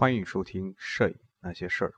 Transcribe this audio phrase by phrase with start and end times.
[0.00, 1.88] 欢迎收听《摄影那些事儿》。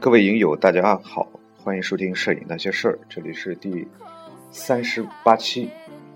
[0.00, 3.86] 各位影友，大家好，欢迎收听《摄影那些事儿》，这里是第
[4.56, 5.68] 三十八期。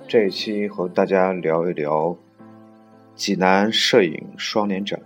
[0.07, 2.17] 这一期和大家聊一聊
[3.17, 4.99] 济南摄影双年展。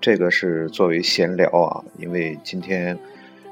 [0.00, 2.96] 这个是作为闲聊啊，因为今天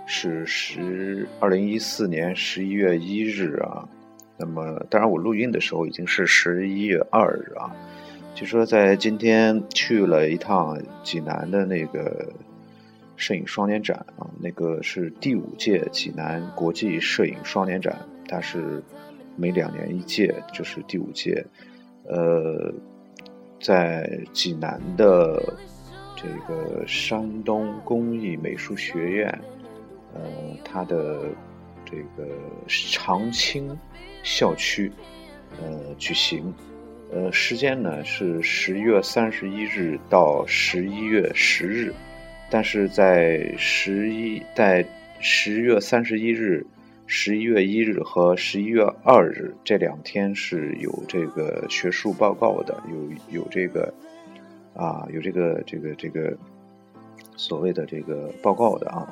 [0.07, 3.89] 是十二零一四年十一月一日啊。
[4.37, 7.75] 那么，当然，我录音的时候已经是十一月二日啊。
[8.35, 12.33] 就说在今天去了一趟济南的那个
[13.17, 18.83] 摄影双年展啊，那个是第五届济南国际摄影双年展，它是
[19.37, 21.45] 每两年一届，就是第五届。
[22.09, 22.73] 呃，
[23.61, 25.41] 在济南的
[26.17, 29.41] 这个山东工艺美术学院，
[30.15, 30.21] 呃，
[30.65, 31.27] 它的
[31.85, 32.29] 这个
[32.67, 33.79] 长青。
[34.25, 34.93] 校区，
[35.61, 36.55] 呃，举行，
[37.15, 41.93] 呃，时间呢是十月三十一日到十一月十日，
[42.49, 44.83] 但是在十一在
[45.21, 46.65] 十月三十一日、
[47.07, 53.93] 十一月一日和十一月二日这两天是有这个学术报告的，有有这个
[54.75, 56.35] 啊，有这个这个这个
[57.37, 59.07] 所谓的这个报告的啊。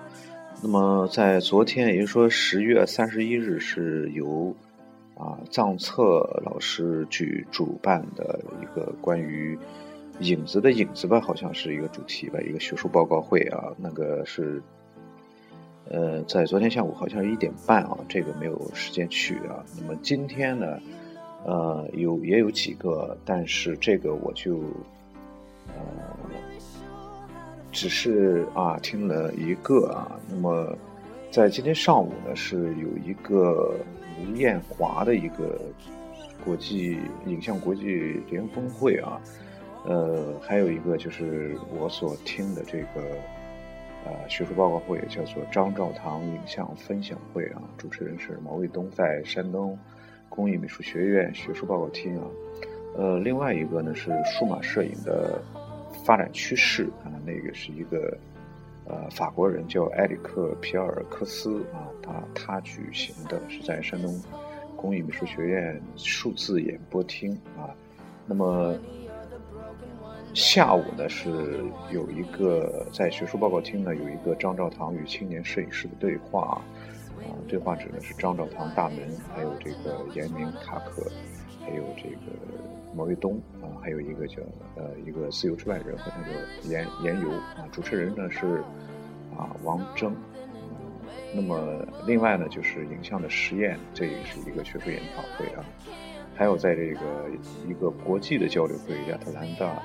[0.63, 4.57] 那么在昨天，也就是说十月三十一日是由。
[5.21, 9.59] 啊，藏策老师去主办的一个关于
[10.21, 13.71] 影子的影子吧，好像是一个主题吧，一个学术报告会啊。
[13.77, 14.63] 那个是，
[15.91, 19.63] 呃，在昨天下午好像是一点半啊，这个没有时间去啊。
[19.79, 20.81] 那么今天呢，
[21.45, 24.61] 呃，有也有几个，但是这个我就
[25.69, 25.85] 呃，
[27.71, 30.19] 只是啊听了一个啊。
[30.31, 30.75] 那么
[31.31, 33.75] 在今天上午呢，是有一个。
[34.21, 35.61] 吴艳华的一个
[36.45, 39.21] 国际影像国际联峰会啊，
[39.85, 43.03] 呃，还有一个就是我所听的这个
[44.05, 49.79] 呃学术报告会，叫做张兆堂影像分享会啊，主持人是毛卫东，在山东
[50.29, 52.25] 工艺美术学院学术报告厅啊，
[52.97, 55.43] 呃，另外一个呢是数码摄影的
[56.05, 58.17] 发展趋势啊，那个是一个。
[58.91, 64.21] 呃，法国人叫埃里克皮尔克斯啊，他他举行的是在山东
[64.77, 67.71] 工艺美术学院数字演播厅啊。
[68.27, 68.77] 那么
[70.35, 76.61] 下午呢是有一个在学术报告厅呢有一个张兆堂与青年摄影师的对话
[77.21, 78.99] 啊，对话指的是张兆堂大门，
[79.33, 81.09] 还有这个严明塔克，
[81.61, 82.70] 还有这个。
[82.95, 84.43] 毛卫东啊，还有一个叫
[84.77, 88.63] 呃一个自由之外人和那个言言游啊，主持人呢是
[89.37, 90.13] 啊王峥，
[91.33, 95.65] 那么另外呢就是影像的实验，这也是一个学术研讨会啊，
[96.35, 97.01] 还有在这个
[97.69, 99.81] 一个国际的交流会，亚特兰大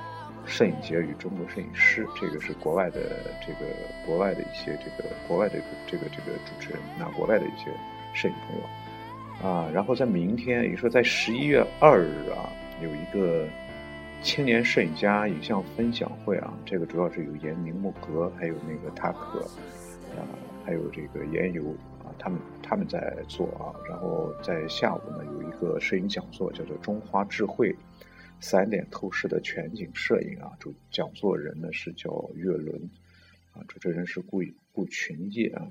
[0.45, 2.99] 摄影节与中国摄影师，这个是国外的
[3.45, 3.71] 这个
[4.05, 7.71] 国外的一些这个国外的这个这个主持人，那国外的一些
[8.13, 12.49] 摄影朋友啊，然后在明天，也说在十一月二日啊。
[12.81, 13.47] 有一个
[14.21, 19.39] 青年摄影家影像分享会啊，这个主要是有严明木格，还有那个塔可，
[20.17, 20.27] 啊，
[20.65, 21.63] 还有这个严游
[22.03, 23.71] 啊，他们他们在做啊。
[23.87, 27.73] 然后在下午呢，有一个摄影讲座，叫做“中华智慧
[28.39, 30.51] 散点透视的全景摄影”啊。
[30.59, 32.89] 主讲座人呢是叫岳伦，
[33.53, 34.41] 啊，主持人是顾
[34.73, 35.67] 顾群业啊。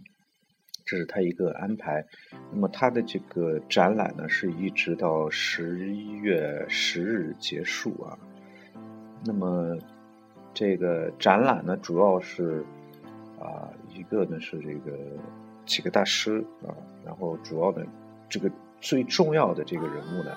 [0.86, 2.04] 这是他一个安排，
[2.52, 8.18] 那么他的这个展览呢，是一直到十一月十日结束啊。
[9.24, 9.78] 那么
[10.52, 12.64] 这个展览呢，主要是
[13.40, 14.98] 啊，一个呢是这个
[15.64, 16.68] 几个大师啊，
[17.04, 17.86] 然后主要的
[18.28, 20.32] 这个最重要的这个人物呢，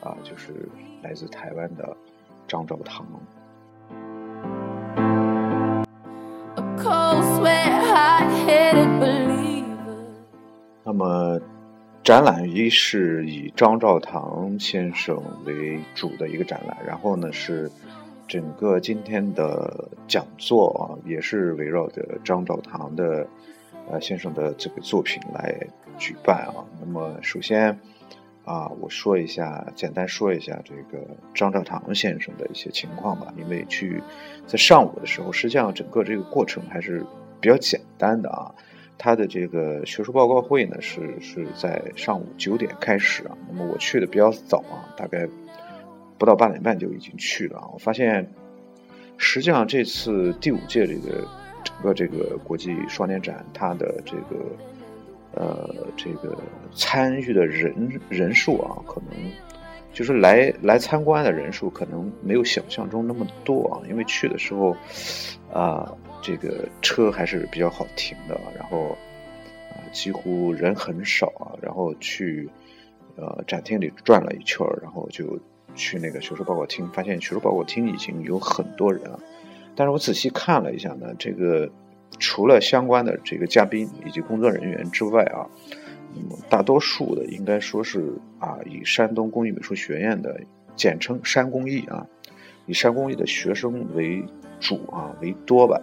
[0.00, 0.54] 啊，就是
[1.02, 1.94] 来自台湾的
[2.48, 3.06] 张兆堂。
[10.92, 11.40] 那么，
[12.04, 15.16] 展览一是以张兆堂先生
[15.46, 17.70] 为主的一个展览，然后呢是
[18.28, 23.26] 整个今天的讲座啊，也是围绕着张兆堂的
[23.90, 25.66] 呃先生的这个作品来
[25.96, 26.60] 举办啊。
[26.78, 27.70] 那么首先
[28.44, 31.02] 啊，我说一下，简单说一下这个
[31.32, 34.02] 张兆堂先生的一些情况吧，因为去
[34.46, 37.02] 在上午的时候，实际上整个这个过程还是
[37.40, 38.54] 比较简单的啊。
[38.98, 43.36] 他的这个学术报告会呢，是是在上午九点开始啊。
[43.48, 45.26] 那么我去的比较早啊，大概
[46.18, 47.68] 不到八点半就已经去了啊。
[47.72, 48.24] 我发现，
[49.16, 51.26] 实际上这次第五届这个
[51.64, 54.36] 整个这个国际双年展，它的这个
[55.34, 56.38] 呃这个
[56.72, 59.32] 参与的人人数啊，可能
[59.92, 63.82] 就是来来参观的人数可能没有想象中那么多啊。
[63.88, 64.76] 因为去的时候
[65.52, 65.92] 啊。
[66.22, 68.96] 这个车还是比较好停的，然后
[69.70, 71.52] 啊，几乎人很少啊。
[71.60, 72.48] 然后去
[73.16, 75.38] 呃展厅里转了一圈然后就
[75.74, 79.18] 去那个学术报告厅，发现学术报告厅已经有很多人了。
[79.74, 81.68] 但是我仔细看了一下呢，这个
[82.18, 85.48] 除了相关的这个嘉宾以及工作人员之外啊，
[86.14, 90.40] 那么大多数的应该说是啊，以山东工艺美术学院的
[90.76, 92.06] 简称山工艺啊，
[92.66, 94.22] 以山工艺的学生为
[94.60, 95.80] 主啊为多吧。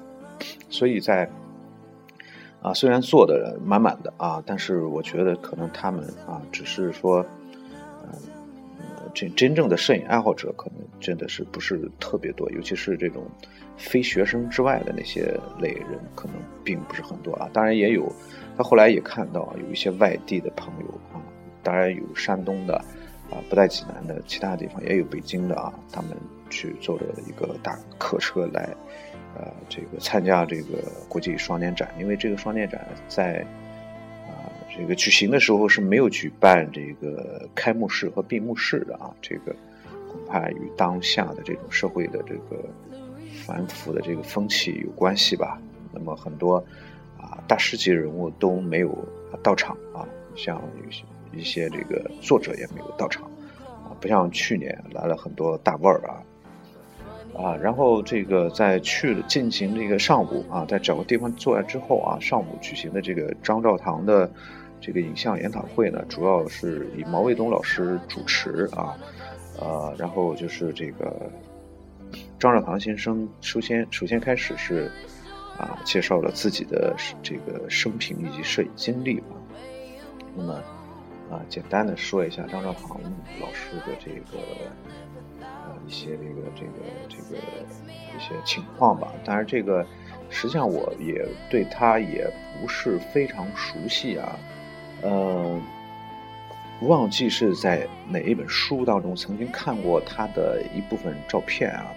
[0.70, 1.30] 所以在
[2.62, 7.26] 啊，虽然坐的满满的啊，但是我觉得可能他们啊，只是说，
[8.04, 8.12] 嗯，
[9.14, 13.24] 真真正的摄影爱好者可能真的是不是特别多，尤其是这种
[13.78, 17.50] 非学生之外的那些类人，可能并不是很多啊。
[17.54, 18.12] 当然也有，
[18.58, 21.24] 他后来也看到有一些外地的朋友啊，
[21.64, 22.76] 当然有山东的
[23.32, 26.12] 啊，不在济南的其他地方也有北京的啊，他们
[26.50, 28.76] 去坐着一个大客车来。
[29.38, 33.46] 呃，这个参加这个国际双年展，因为这个双年展在
[34.28, 39.56] 啊这个举行的时候是没有举办这个开幕式和闭幕式的啊，这个
[40.12, 42.66] 恐怕与当下的这种社会的这个
[43.46, 45.62] 反腐的这个风气有关系吧。
[45.94, 46.58] 那么很多
[47.18, 48.98] 啊大师级人物都没有
[49.42, 50.06] 到场啊，
[50.36, 53.24] 像一些一些这个作者也没有到场
[53.64, 56.22] 啊，不像去年来了很多大腕儿啊。
[57.38, 64.30] 啊，然后这个在去进行这个上午啊，在找个地方坐下之后啊，上午举行的这个张兆堂的
[64.82, 68.98] 这个影像研讨会呢，主要是以毛卫东老师主持啊，
[69.60, 71.32] 呃，然后就是这个
[72.38, 74.92] 张兆堂先生首先首先开始是
[75.58, 76.94] 啊，介绍了自己的
[77.24, 79.38] 这个生平以及摄影经历啊，
[80.36, 80.54] 那么
[81.32, 83.00] 啊，简单的说一下张兆堂
[83.40, 84.44] 老师的这个。
[85.90, 86.72] 一些这个这个
[87.10, 87.42] 这个
[88.16, 89.84] 一些情况吧，当然这个
[90.30, 92.32] 实际上我也对他也
[92.62, 94.38] 不是非常熟悉啊，
[95.02, 95.60] 呃，
[96.84, 101.88] 忘记是在哪一本书当中曾经看过他的一部分照片啊，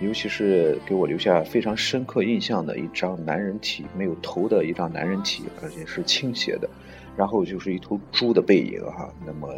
[0.00, 6.68] 尤其是给我留下非常深刻印象的一张男人体没有头的一张男人体，而且是倾斜的，
[7.16, 9.48] 然后就是一头猪的背影哈，那么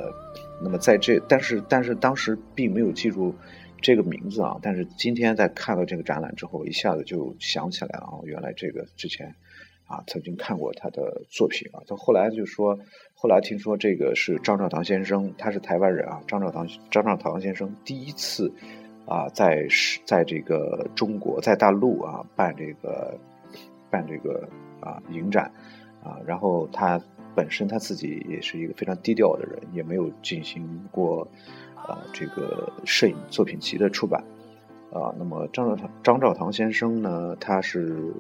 [0.61, 3.35] 那么在这但是但是当时并没有记住。
[3.80, 9.32] 这个名字啊，但是今天在看到这个展览之后，一下子就想起来了啊，原来这个之前
[9.86, 11.80] 啊曾经看过他的作品啊。
[11.86, 12.78] 他后来就说，
[13.14, 16.20] 后来听说这个是张兆堂先生，他是台湾人啊。
[16.26, 18.52] 张兆堂张兆堂先生第一次
[19.06, 23.16] 啊在是在这个中国在大陆啊办这个
[23.90, 24.48] 办这个
[24.80, 25.52] 啊影展
[26.02, 27.00] 啊，然后他
[27.36, 31.26] 本身他自己也是一个非常低调的人，也没有进行过。
[31.86, 34.22] 啊，这个摄影作品集的出版，
[34.92, 38.12] 啊，那么张兆堂张兆堂先生呢，他是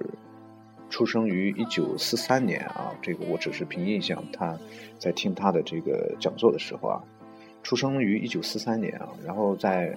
[0.90, 4.58] 出生于一九四三年啊，这个我只是凭印象，他
[4.98, 7.02] 在听他的这个讲座的时候啊，
[7.62, 9.94] 出生于一九四三年啊，然后在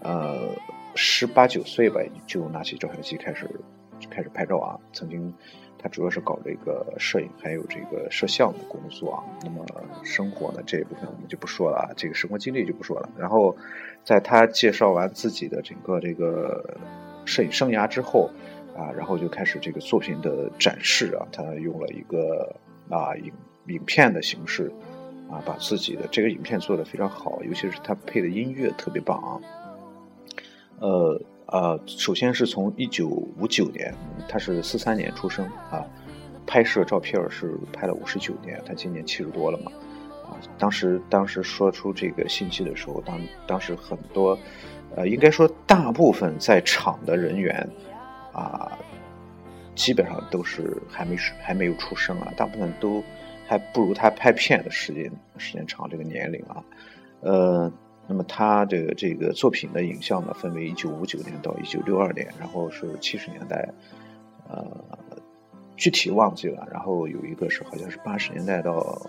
[0.00, 0.48] 呃
[0.94, 3.48] 十八九岁吧，就拿起照相机开始
[4.10, 5.32] 开始拍照啊，曾经。
[5.82, 9.24] 他主要是搞这个摄影，还有这个摄像的工作啊。
[9.42, 9.64] 那么
[10.04, 13.08] 生活呢这一部分我们就不说了啊，这个生活经历就不说了。
[13.16, 13.56] 然后，
[14.04, 16.76] 在他介绍完自己的整个这个
[17.24, 18.28] 摄影生涯之后
[18.76, 21.26] 啊，然后就开始这个作品的展示啊。
[21.32, 22.54] 他用了一个
[22.90, 23.32] 啊影
[23.68, 24.70] 影片的形式
[25.30, 29.40] 啊，把自己的这个影片做得非常好，尤其是他配的音乐特别棒啊。
[30.80, 31.20] 呃。
[31.50, 33.92] 呃，首先是从一九五九年，
[34.28, 35.84] 他是四三年出生啊，
[36.46, 39.72] 拍摄照片是拍了五十九年，他今年七十多了嘛，
[40.24, 44.38] 啊，当时当时说出这个信息的时候，当当时很多，
[44.94, 47.68] 呃，应该说大部分在场的人员，
[48.32, 48.78] 啊，
[49.74, 53.02] 基本上都是还没还没有出生啊，大部分都
[53.48, 56.62] 还不如他拍片的时间时间长，这个年龄啊，
[57.22, 57.72] 呃。
[58.10, 63.72] 那么他的这个作品的影像呢，分为一九五九年到一九六二年，然后是七十年代，
[64.48, 64.66] 呃，
[65.76, 66.66] 具体忘记了。
[66.72, 69.00] 然后有一个是好像是八十年代到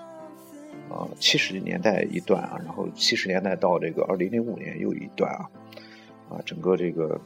[0.89, 5.50] 呃七十年代一段啊，然后七十年代到这个二零零五年又一段啊，
[6.29, 7.20] 啊，整个这个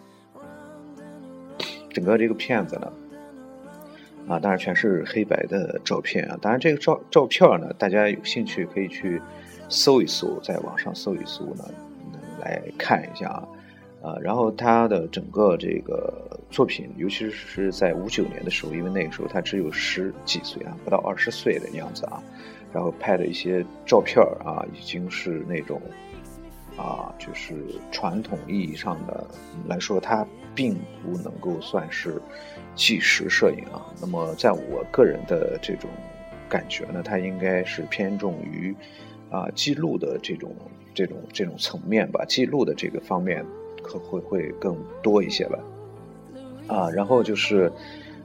[1.89, 2.89] 整个这个片子呢，
[4.27, 6.37] 啊，当然全是黑白的照片啊。
[6.41, 9.21] 当然这个照照片呢，大家有兴趣可以去
[9.69, 11.63] 搜一搜，在网上搜一搜呢，
[12.41, 13.47] 来看一下啊。
[14.01, 22.21] 啊，然后他的整个这个作品，尤其是在五九年的时候，因为那个时候他只有十几岁啊，不到二十岁的样子啊，
[22.71, 25.81] 然后拍的一些照片啊，已经是那种
[26.77, 27.55] 啊，就是
[27.91, 29.25] 传统意义上的
[29.67, 32.21] 来说，他并不能够算是
[32.75, 33.85] 纪实摄影啊。
[34.01, 35.89] 那么在我个人的这种
[36.49, 38.75] 感觉呢，它应该是偏重于
[39.29, 40.55] 啊记录的这种
[40.93, 43.45] 这种这种层面吧，记录的这个方面。
[43.87, 45.59] 可会会更多一些吧，
[46.65, 47.71] 啊，然后就是，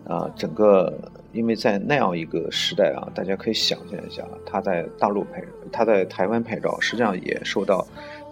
[0.06, 0.98] 啊，整个
[1.34, 7.86] 因为在那样一个时代啊，大家可以想象一下，他在大陆拍，他在台湾拍照，实际上也受到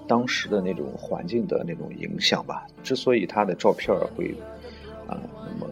[0.07, 2.67] 当时的那种环境的那种影响吧。
[2.83, 4.35] 之所以他的照片会
[5.07, 5.21] 啊
[5.61, 5.71] 那么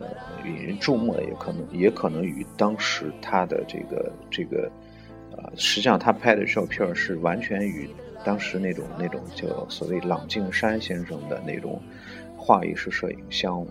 [0.48, 4.70] 引人注目的，也可能也可能与当时他的这个这个，
[5.36, 7.88] 啊，实际上他拍的照片是完全与。
[8.24, 11.80] 当时那种那种叫所谓郎静山先生的那种
[12.36, 13.64] 画意式摄影相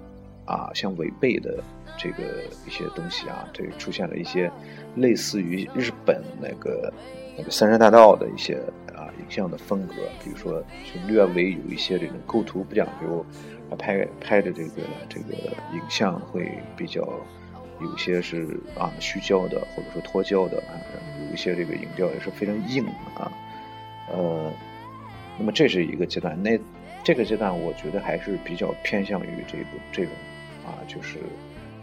[0.45, 1.61] 啊相违背的
[1.97, 2.23] 这个
[2.65, 4.49] 一些东西啊，这出现了一些
[4.95, 6.93] 类似于日本那个
[7.37, 8.57] 那个三山大道的一些
[9.19, 9.93] 影像的风格，
[10.23, 13.25] 比如说就略微有一些这种构图不讲究，
[13.77, 15.33] 拍拍的这个这个
[15.73, 17.01] 影像会比较
[17.81, 20.73] 有些是啊虚焦的或者说脱焦的啊，
[21.27, 23.31] 有一些这个影调也是非常硬啊。
[24.11, 24.51] 呃，
[25.37, 26.59] 那么这是一个阶段，那
[27.03, 30.13] 这个阶段我觉得还是比较偏向于这个这种
[30.65, 31.17] 啊，就是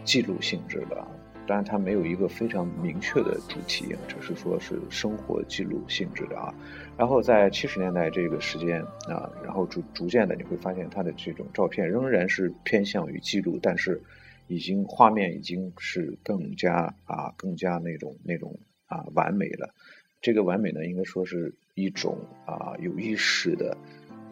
[0.03, 1.07] 记录性质的，
[1.45, 6.53] 当然它没有一个非常明确的主题，只是说是生活记录性质的啊。
[6.97, 14.01] 然后在七十年代这个时间啊，然后逐逐渐的你会发现它的这种照片仍然是偏向于记录，但是
[14.47, 19.73] 已经画面已经是更加啊更加那种那种啊完美了。
[20.21, 23.75] 这个完美呢，应该说是一种啊有意识的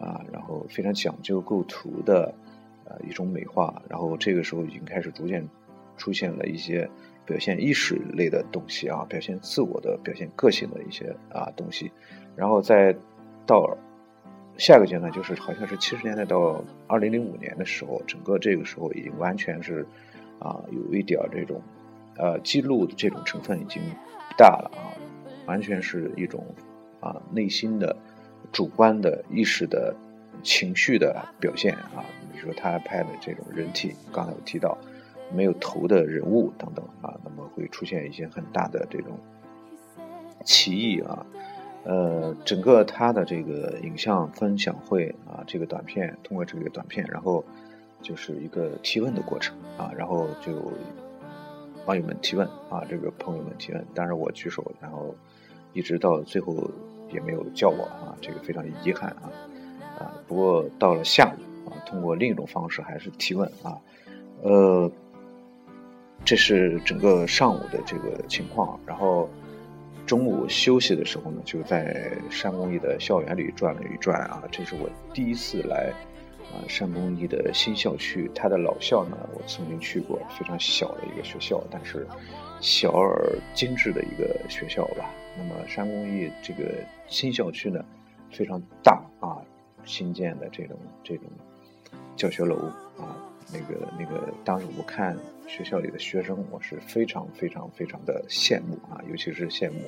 [0.00, 2.34] 啊，然后非常讲究构图的
[2.84, 3.82] 呃一种美化。
[3.90, 5.46] 然后这个时候已经开始逐渐
[6.02, 6.90] 出现了一些
[7.24, 11.92] 表现意识类的东西啊，表现自我的、表现个性的一些啊东西。
[12.34, 12.92] 然后再
[13.46, 13.78] 到
[14.58, 19.86] 下个阶段，就是好像是七十年代到二零零五年的时候，整个这个时候已经完全是
[20.40, 21.62] 啊有一点这种
[22.16, 24.90] 呃记录的这种成分已经不大了啊。
[25.46, 26.44] 完全是一种
[26.98, 27.96] 啊内心的
[28.50, 29.94] 主观的意识的
[30.42, 34.76] 情绪的表现啊，比如说他拍的这种人体，刚才我提到
[35.34, 39.18] 没有头的人物等等啊，那么会出现一些很大的这种
[40.44, 41.26] 歧义啊，
[41.84, 47.44] 呃，整个他的这个影像分享会啊，这个短片通过这个短片，然后
[48.00, 50.52] 就是一个提问的过程啊，然后就
[51.86, 55.14] 网友们提问啊，这个朋友们提问，当然我举手，然后。
[55.74, 56.54] 一直到最后
[57.10, 59.32] 也没有叫我啊，这个非常遗憾啊
[59.98, 60.12] 啊！
[60.28, 63.80] 不过到了下午啊，通过另一种方式还是提问啊，
[64.42, 64.92] 呃，
[66.24, 68.78] 这是整个上午的这个情况。
[68.86, 69.28] 然后
[70.06, 74.42] 中午休息的时候呢，就在山工艺的校园里转了一转啊。
[74.50, 75.92] 这是我第一次来
[76.52, 82.06] 啊山工艺的新校区，它的老校呢，我曾经去过，非常小的一个学校，但是
[82.60, 85.10] 小而精致的一个学校吧。
[85.36, 86.74] 那么山工艺这个
[87.08, 87.84] 新校区呢，
[88.30, 89.40] 非常大啊，
[89.84, 91.24] 新建的这种这种
[92.16, 92.56] 教学楼
[92.98, 93.16] 啊，
[93.50, 99.80] 那个那个，当时我看学校里的学生，我是非常非常非常的羡慕啊，尤其是羡慕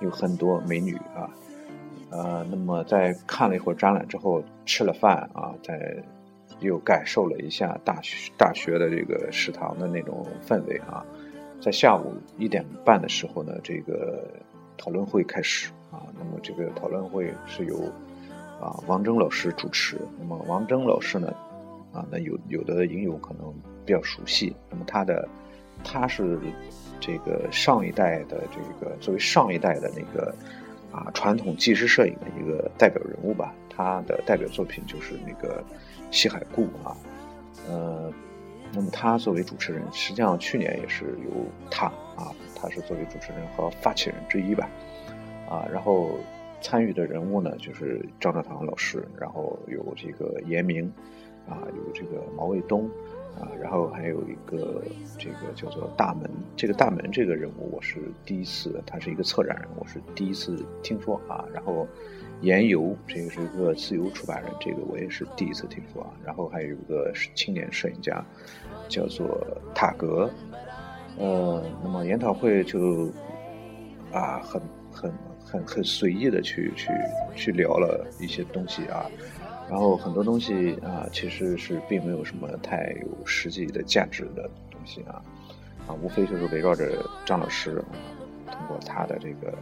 [0.00, 1.30] 有很多美女啊，
[2.10, 6.02] 呃，那么在看了一会儿展览之后，吃了饭啊，在
[6.58, 11.06] 又感受了一下大学大学的这个食堂的那种氛围啊，
[11.60, 14.24] 在下午一点半的时候呢，这个。
[14.82, 17.82] 讨论会开始啊，那么这个讨论会是由
[18.58, 20.00] 啊王峥老师主持。
[20.18, 21.30] 那么王峥老师呢，
[21.92, 23.54] 啊，那有有的影友可能
[23.84, 24.54] 比较熟悉。
[24.70, 25.28] 那么他的
[25.82, 26.38] 他是
[27.00, 30.34] 这个上一代的这个作为上一代的那个
[30.92, 33.54] 啊传统纪实摄影的一个代表人物吧。
[33.68, 35.64] 他的代表作品就是那个
[36.10, 36.94] 西海固啊，
[37.66, 38.12] 呃，
[38.74, 42.30] 那么他作为主持人，实际上去年也是由他啊。
[42.54, 44.68] 他是作为主持人和发起人之一吧，
[45.48, 46.10] 啊，然后
[46.60, 50.92] 参与的人物呢，就是张兆堂老师，然后有这个严明，
[51.48, 52.88] 啊，有这个毛卫东，
[53.38, 54.82] 啊，然后还有一个
[55.18, 61.86] 这个叫做大门，这个大门这个人物我是第一次，他是一个策展人，我是第一次听说啊，然后
[62.40, 68.24] 严游，这个是一个自由出版人，这个我也是第一次听说啊，然后还有一个青年摄影家，
[68.88, 70.30] 叫做塔格。
[71.18, 73.10] 呃，那么研讨会就
[74.10, 75.12] 啊，很很
[75.44, 76.88] 很很随意的去去
[77.34, 79.04] 去聊了一些东西啊，
[79.70, 85.22] 然后很多东西啊，其实是并没有什么太有实际的价值的东西啊，
[85.86, 89.56] 啊，无非就是围绕着张老师啊通过他的这个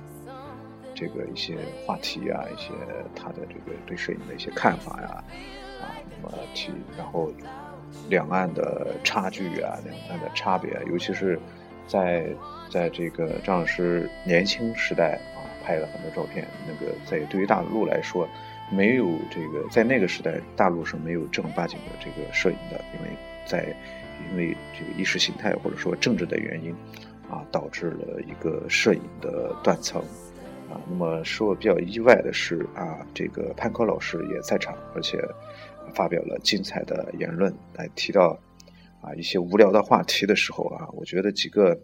[0.95, 2.73] 这个一些话题啊，一些
[3.15, 5.23] 他的这个对摄影的一些看法呀，
[5.83, 7.31] 啊，那么提然后。
[8.11, 11.41] 两岸的差距啊，两岸的差别，尤其是，
[11.87, 12.27] 在
[12.71, 16.47] 在这个张老师年轻时代啊，拍了很多照片。
[16.67, 18.29] 那个在对于大陆来说，
[18.71, 23.11] 没有这个在那个时代，大陆是没有正儿八经的这个摄影的，因为
[23.47, 23.75] 在
[24.31, 26.73] 因为这个意识形态或者说政治的原因
[27.31, 30.01] 啊，导致了一个摄影的断层
[30.71, 30.81] 啊。
[30.89, 35.19] 那么使我比较意外的是啊，这个潘科老师也在场，而且。
[35.95, 38.39] 发表了精彩的言论，来提到
[39.01, 41.81] 啊一些无聊的话题的时候啊，我觉得几个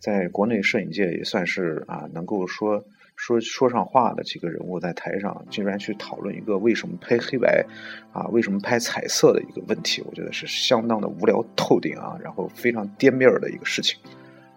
[0.00, 2.84] 在国内摄影界也算是啊能够说
[3.18, 7.66] 说说上话的几个人物，在台上竟然去讨论一个为什么拍黑白
[8.12, 14.00] 啊，为什么拍彩色的一个问题，我觉得是相当的无聊透顶啊，然后非常颠面儿的一个事情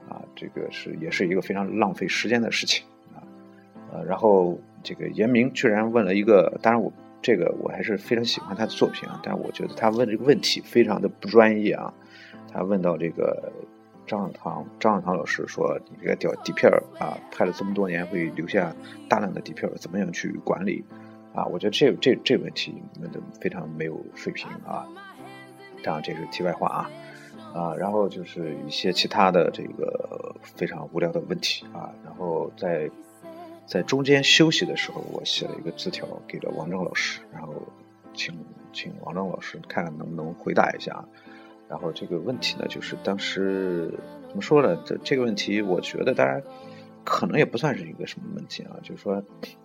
[0.07, 3.19] 啊，这个是也是一个非常浪费时间的事情啊，
[3.91, 6.93] 呃，然后这个严明居然问了一个，当然我。
[7.23, 11.93] 这个我还是非常喜欢他的作品啊，但我觉得他问这个问题非常的不专业啊。
[12.51, 13.53] 他问到这个
[14.07, 18.75] 张小堂，张小堂老师说：“你这个底底片啊，拍了这么多年，会留下
[19.07, 20.83] 大量的底片，怎么样去管理？”
[21.33, 24.87] 啊，我觉得这这这问题问的非常没有水平啊。
[25.83, 26.91] 当然这是题外话啊
[27.53, 32.89] 啊，然后就是一些其他的这个非常无聊的问题啊，然后在。
[33.63, 37.53] 在中间休息的时候，我写了一个字条给了王正老师，然后
[38.13, 38.37] 请
[38.73, 41.05] 请王正老师看看能不能回答一下。
[41.71, 43.89] 然后这个问题呢，就是当时
[44.27, 44.77] 怎么说呢？
[44.85, 46.43] 这这个问题，我觉得当然
[47.05, 49.23] 可能也不算是一个什么问题啊，就是说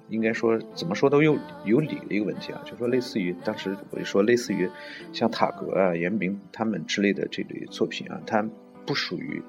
[0.08, 4.70] 应该说怎么说都有有理的一个问题啊，就是说类似于当时我就说类似于
[5.12, 8.48] 像塔格啊、严明他们之类的这类作品啊，它
[8.86, 9.42] 不属于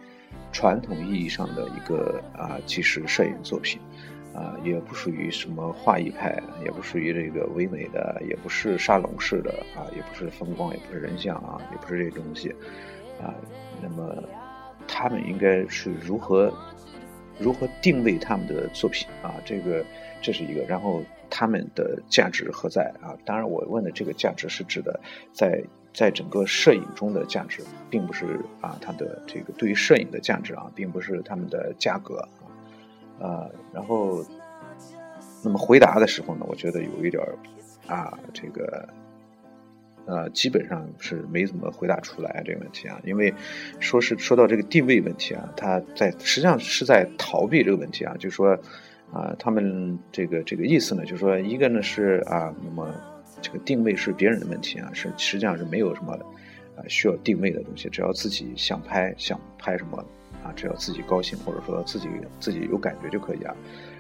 [0.52, 3.80] 传统意义上的一个啊纪实摄影作品。
[4.38, 12.50] 啊，也不属于什么画意派，也不属于这个唯美的，也不是沙龙式的啊，也不是风光，也不是人像啊，也不是这东西
[13.20, 13.34] 啊。
[13.82, 14.24] 那么，
[14.88, 16.54] 他们应该是如何
[17.40, 19.34] 如何定位他们的作品啊？
[19.44, 19.84] 这个
[20.22, 20.62] 这是一个。
[20.66, 23.18] 然后，他们的价值何在啊？
[23.26, 25.00] 当然，我问的这个价值是指的
[25.34, 32.24] 在在整个摄影中的价值，并不是啊，它的这个对于摄影的价值啊，并不是他们的价格。
[33.20, 34.24] 啊，然后，
[35.44, 37.24] 那么回答的时候呢，我觉得有一点
[37.88, 38.88] 啊，这个
[40.06, 43.34] 呃，基本上是没怎么回答出来这个问题啊，因为
[43.80, 48.58] 说是说到这个定位问题啊，他在实际上是在逃避这个问题啊，就说
[49.12, 52.94] 啊，他们这个这个意思呢，就是说一个呢是啊，那么
[53.42, 56.14] 这个定位是别人的问题啊，是实际上是没有什么
[56.76, 60.06] 啊需要定位的东西，只要自己想拍想拍什么。
[60.44, 62.08] 啊，只要自己高兴，或者说自己
[62.40, 63.54] 自己有感觉就可以啊。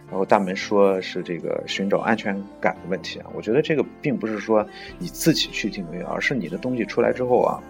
[0.09, 4.65] 然后大门说是这个寻找安全感的问题啊，我觉得这个并不是说
[4.97, 7.61] 你自己去定位，而是你的东西出来之后啊，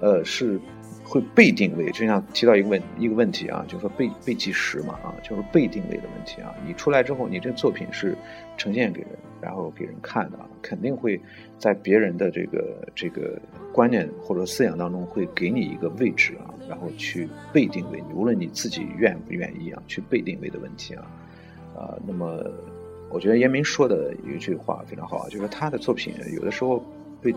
[0.00, 0.60] 呃，是
[1.02, 1.90] 会被定位。
[1.92, 6.54] 就像提到一个问一个问题啊，就是说被被计时嘛啊，就是被定位的问题啊。
[6.66, 8.14] 你出来之后，你这作品是
[8.58, 11.18] 呈现给人，然后给人看的，肯定会
[11.58, 13.40] 在别人的这个这个
[13.72, 16.52] 观念或者思想当中会给你一个位置啊。
[16.68, 21.02] 然后去被定位，无论你自己愿不愿意啊，去被定位的问题啊，
[21.76, 22.44] 啊，那么
[23.10, 26.84] 我觉得严明说的一句话非常好，就是他的作品有的时候
[27.22, 27.32] 被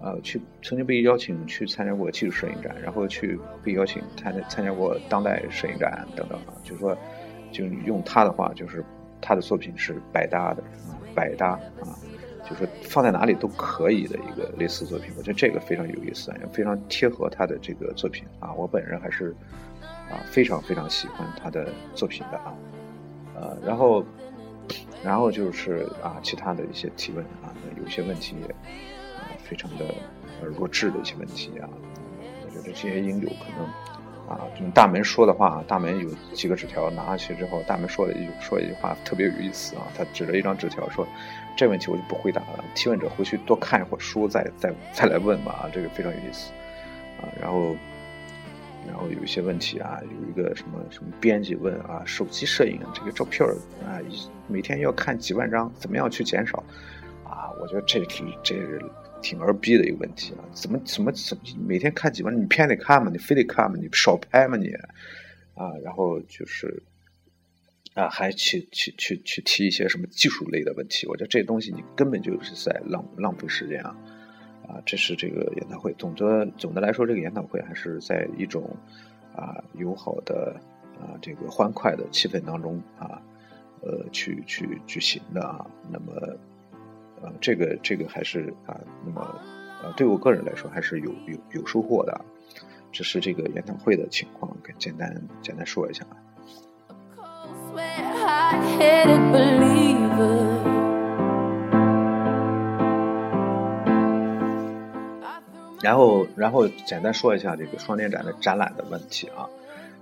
[0.00, 6.96] 啊去曾经被邀请去参加过技术摄影展，然后去被邀请参参加过当代摄影展等等啊，就是说，
[7.50, 8.84] 就用他的话，就是
[9.20, 11.96] 他的作品是百搭的啊，百搭啊。
[12.48, 18.52] 就是放在哪里都可以的一个类似作品，我觉得这个非常有意思，也非常贴合他的这个作品啊。
[18.52, 19.34] 我本人还是
[19.80, 22.54] 啊非常非常喜欢他的作品的啊。
[23.34, 24.04] 呃，然后
[25.04, 28.36] 然后就是啊其他的一些提问啊，有一些问题
[29.16, 29.84] 啊非常的
[30.56, 31.68] 弱智的一些问题啊，
[32.44, 33.68] 我觉得这些应有可能。
[34.28, 39.86] 啊，用大门说的话，大门有几个纸条拿下去之后，大门说了一句说一句话特别有意思啊。
[39.96, 41.06] 他指着一张纸条说
[41.56, 46.52] ：“这问题我就不回答了，提问者回去多看一会儿书，再再再来问吧。”啊，这个非常有意思
[47.20, 47.26] 啊。
[47.40, 47.74] 然后，
[48.86, 53.48] 然后有一些问题啊，有一个什么什么编辑问啊，手机摄影这个照片
[53.84, 53.98] 啊，
[54.46, 56.62] 每天要看几万张，怎么样去减少？
[57.24, 58.80] 啊，我觉得这是这是。
[59.22, 60.44] 挺二逼的一个问题啊！
[60.52, 62.38] 怎么怎么怎么每天看几万？
[62.38, 63.10] 你偏得看吗？
[63.10, 63.76] 你非得看吗？
[63.80, 64.68] 你少拍吗你？
[65.54, 66.80] 啊，然后就是
[67.96, 71.06] 啊，还去去去去提一些什么技术类的问题？
[71.06, 73.96] 我觉得这些东西你根本就是在浪浪费时间啊！
[74.68, 75.94] 啊，这是这个研讨会。
[75.94, 78.68] 总的总的来说，这个研讨会还是在一种
[79.34, 80.54] 啊友好的
[81.00, 83.22] 啊这个欢快的气氛当中啊
[83.80, 85.66] 呃去去举行的啊。
[85.90, 86.12] 那么
[87.22, 89.40] 呃这个这个还是啊那么
[89.82, 92.24] 呃对我个人来说还是有有有收获的。
[92.92, 96.06] 这是这个研讨会的情况，跟简单简单说一下。
[98.78, 99.96] Can't believe
[105.82, 109.46] 然后，然后简单说一下这个双年展的展览的问题啊。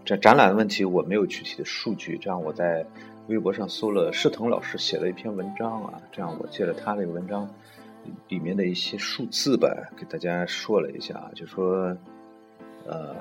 [0.04, 2.86] 这展览的问题我没有具体的数据，这样我在
[3.28, 7.48] 微博上搜了施腾老师写的一篇文章啊，这样我借着他这个文章
[8.28, 11.96] 里面的一些数字吧，给大家说了一下，就说。
[12.86, 13.16] 呃，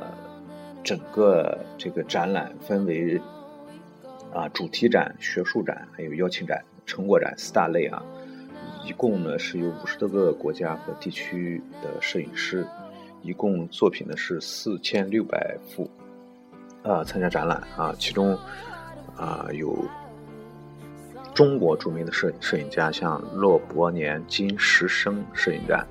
[0.83, 3.17] 整个这个展览分为
[4.33, 8.03] 啊主题展、学术展还有邀请展、成果展四大类啊，
[8.83, 12.65] 一共呢是有五十多个国家和地区的摄影师，
[13.21, 15.89] 一共作品呢是四千六百幅
[16.81, 18.37] 啊参加展览啊，其中
[19.15, 19.85] 啊有
[21.33, 25.87] 中国著名的摄摄影家，像骆伯年、金石生摄影展。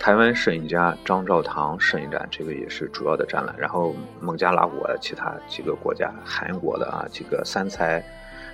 [0.00, 3.54] 台湾摄影家张兆堂摄影展，这个也是主要的展览。
[3.58, 8.02] 然后孟加拉国其他几个国家，韩国的啊几个三才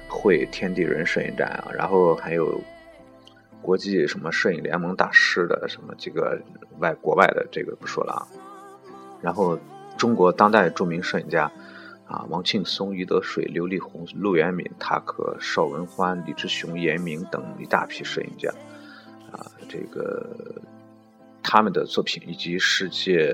[0.08, 2.60] 会天地人摄影展啊，然后还有
[3.62, 6.36] 国际什么摄影联盟大师的什么几个
[6.80, 8.26] 外国外的这个不说了啊。
[9.22, 9.56] 然后
[9.96, 11.48] 中国当代著名摄影家
[12.08, 18.50] 啊，王庆松、余德水、刘立宏、陆元敏、塔可、邵文欢、李志雄、严明等一大批摄影家
[19.30, 20.28] 啊，这个。
[21.48, 23.32] 他们的作品以及世界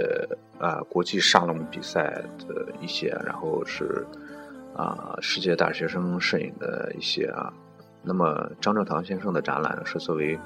[0.59, 4.07] 啊国际沙龙比赛的一些，然后是
[4.77, 7.51] 啊世界大学生摄影的一些啊。
[8.03, 10.39] 那么张正堂先生的展览是作为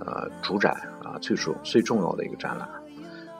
[0.00, 2.68] 呃主展啊最重最重要的一个展览。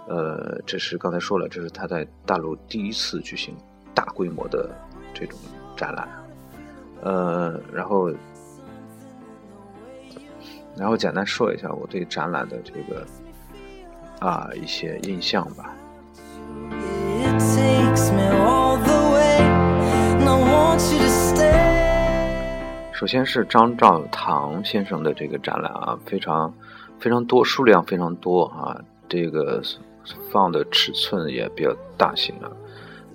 [0.09, 3.55] 呃，这是刚才说了，这是他在大陆第一次举行
[3.95, 4.71] 大规模的
[5.13, 5.39] 这种
[5.77, 6.09] 展览。
[7.03, 8.11] 呃，然后
[10.75, 13.07] 然后简单说一下我对展览的这个。
[14.21, 15.73] 啊，一些印象吧。
[22.93, 26.53] 首先是张兆堂先生的这个展览啊，非常
[26.99, 28.81] 非常多，数量非常多啊。
[29.09, 29.63] 这个
[30.33, 32.51] 放的尺寸也比较大型啊，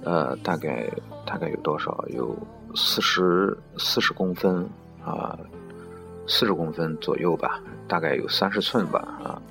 [0.04, 0.90] 呃，大概
[1.26, 2.06] 大概有多少？
[2.10, 2.38] 有
[2.76, 4.66] 四十四十公分
[5.04, 5.38] 啊，
[6.28, 9.42] 四十公分左右吧，大概有三十寸吧啊。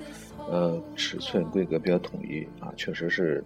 [0.51, 3.41] 呃，尺寸规格比较统一啊，确实是，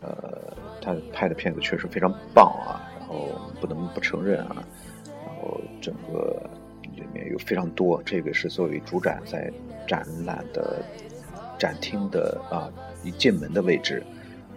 [0.00, 3.28] 呃，他拍的片子确实非常棒啊，然后
[3.60, 4.64] 不能不承认啊，
[5.04, 6.40] 然后整个
[6.94, 9.52] 里面有非常多，这个是作为主展在
[9.86, 10.82] 展览的
[11.58, 12.72] 展厅的啊
[13.04, 14.02] 一进门的位置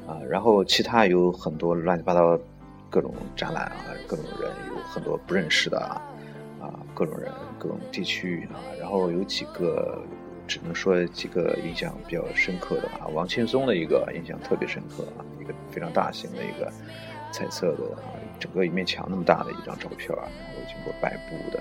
[0.08, 2.40] 啊，然后其他有很多乱七八糟
[2.90, 6.02] 各种展览啊，各种人有很多不认识的啊，
[6.62, 10.02] 啊，各种人各种地区啊，然后有几个。
[10.48, 16.72] 只能说几个印象比较深刻的啊，王庆松的一个印象特别深刻啊，一个非常大型的一个
[17.32, 21.60] 彩色的啊，整个一面墙那么大的一张照片啊，然后经过摆布的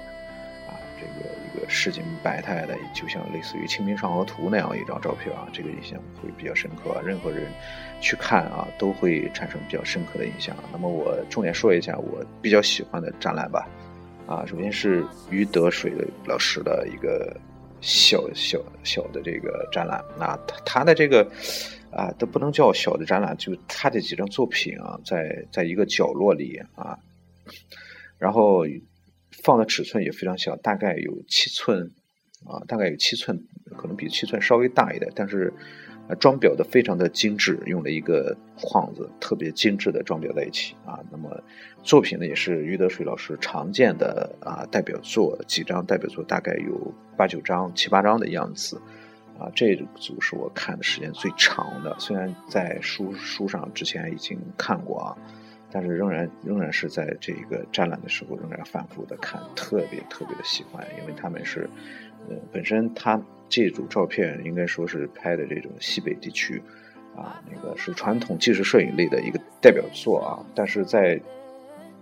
[0.68, 7.46] 啊，这个一个市井百态的，就像类似于《清明上河图》那样一张照片啊，这个印象会比较深刻，任何人
[8.00, 10.56] 去看啊都会产生比较深刻的印象。
[10.72, 13.68] 那么我重点说一下我比较喜欢的展览吧，
[14.26, 15.92] 啊，首先是于德水
[16.24, 17.36] 老师的一个。
[17.80, 21.30] 小小小的这个展览啊，他的这个
[21.90, 26.98] 啊都不能叫小的展览，就他的几张作品啊，在在一个角落里啊，
[28.18, 28.64] 然后
[29.42, 31.90] 放的尺寸也非常小，大概有七寸
[32.46, 33.42] 啊，大概有七寸，
[33.76, 35.52] 可能比七寸稍微大一点，但是。
[36.16, 40.98] 装裱的非常的精致，用了一个框子，特别精致的装裱在一起啊。
[41.10, 41.42] 那么
[41.82, 48.80] 作品呢，也是余德水老师常见的啊代表作，几张代表作大概有八九张、七八张的样子
[49.38, 49.50] 啊。
[49.54, 55.16] 这组是我看的时间最长的，虽然在书书上之前已经看过啊，
[55.70, 61.68] 但是仍然仍然是在这个展览的时候仍然反复的看，特别特别的喜欢，因为他们是
[62.28, 63.20] 呃本身他。
[63.52, 66.62] 这组照片应该说是拍的这种西北地区，
[67.16, 70.38] 啊，那个是传统纪实摄影类的一个代表作啊。
[70.54, 71.20] 但是在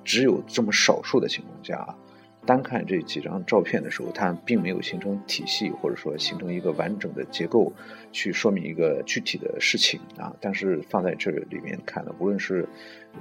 [0.05, 1.97] 只有这么少数的情况下，
[2.45, 7.73] 单看这几张照片的时候，它并没有形成体系，或者说形成一个完整的结构，
[8.13, 10.37] 去说明一个具体的事情啊。
[10.43, 12.69] 但是放在这里面看的，无论是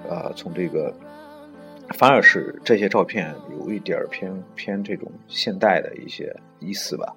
[0.10, 0.94] 呃从这个，
[1.96, 7.16] 反而是这些照片有一点偏偏这种现代的一些意思吧，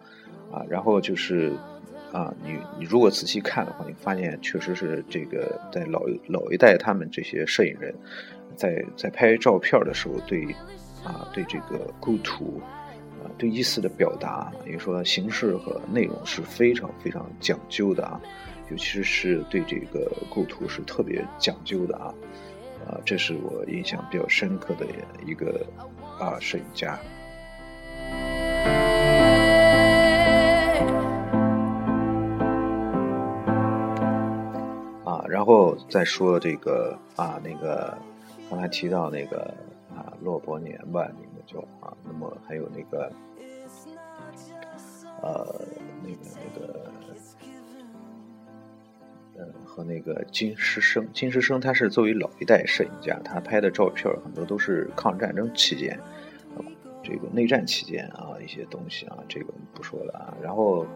[0.52, 1.52] 啊，然后就是
[2.12, 7.94] 啊，你你如果仔细看的话，你发现确实是这个在老老一代他们这些摄影人，
[8.56, 10.46] 在在拍照片的时候对。
[11.02, 12.60] 啊，对这个构图，
[13.22, 18.20] 啊，对意思的表达，也说形式和内容是非常非常讲究的啊，
[18.70, 22.12] 尤其是对这个构图是特别讲究的啊，
[22.86, 24.86] 啊，这是我印象比较深刻的
[25.26, 25.66] 一个
[26.18, 26.98] 啊摄影家。
[35.04, 37.96] 啊，然后再说这个啊，那个
[38.48, 39.52] 刚才提到那个。
[39.92, 41.92] 啊，洛伯年吧，你们就啊。
[42.04, 43.10] 那么还有那个，
[45.20, 45.60] 呃，
[46.00, 46.90] 那个那个，
[49.64, 51.06] 和那个金师生。
[51.12, 55.98] 金师生他是作为老一代摄影家，他拍的照片很多都是抗日战争期间，
[57.02, 60.34] 这个内战期间啊一些东西啊，这个不说了啊。
[60.42, 60.86] 然后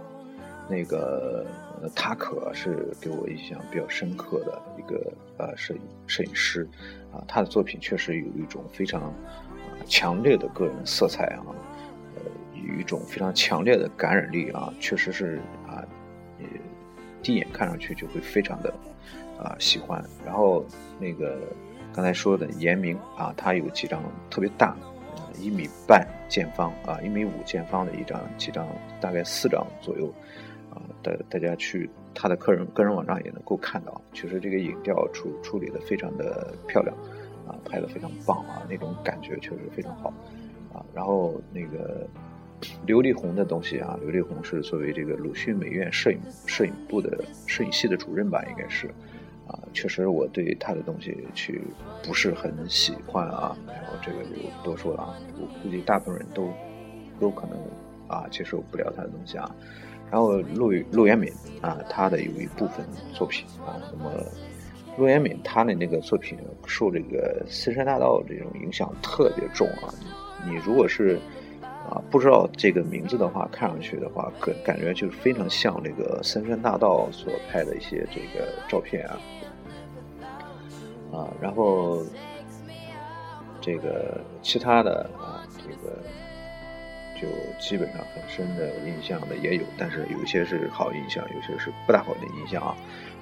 [0.68, 1.46] 那个
[1.94, 6.68] 塔可是给我印象比较深刻的一个呃摄影摄影师。
[7.12, 9.14] 啊，他的作品确实有一种非常
[9.86, 11.46] 强烈的个人色彩啊，
[12.16, 12.22] 呃，
[12.54, 15.38] 有一种非常强烈的感染力啊，确实是，
[17.24, 18.72] 第一眼看上去就会非常的
[19.36, 20.00] 啊喜欢。
[20.24, 20.64] 然后
[21.00, 21.40] 那个
[21.92, 24.76] 刚才说的严明啊，他有几张特别大，
[25.40, 28.68] 一米半见方啊，一米五见方的一张几张，
[29.00, 30.06] 大概四张左右
[30.70, 31.90] 啊，大大家去。
[32.16, 36.96] 他的个人个人网站也能够看到，确实这个影调处处理的非常的漂亮，
[37.44, 40.14] 啊，拍的非常棒啊，那种感觉确实非常好，
[40.72, 42.06] 啊，然后那个
[42.86, 48.86] 刘丽红的东西啊，刘丽红是作为这个鲁迅美院摄影摄影部的摄影系的主任吧，应该是，
[49.46, 51.60] 啊，确实我对他的东西去
[52.02, 56.50] 不是很喜欢啊，然后这个就不多说了啊，我估计大部分人都
[57.20, 57.58] 都可能
[58.08, 59.54] 啊接受不了他的东西啊。
[60.10, 64.12] 然后陆陆延敏啊，他的有一部分作品啊，那么
[64.96, 69.92] 陆延敏他的那个作品受这个森山大道这种影响特别重啊。
[70.46, 71.18] 你如果是
[71.88, 79.18] 啊不知道这个名字的话，看上去的话，感感觉就是非常像那个森山大道所拍的一些这个照片啊
[81.12, 82.02] 啊，然后
[83.60, 85.96] 这个其他的啊这个。
[87.16, 87.28] 就
[87.60, 92.74] 基本上很深的印象的也有，但是有些是好印象，有些是不大好的印象啊。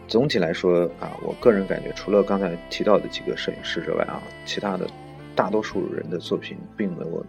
[0.09, 4.89] 总体来说啊，我个人感觉，除了刚才提到的几个摄影师之外啊，其他的
[5.35, 7.25] 大多数人的作品并没有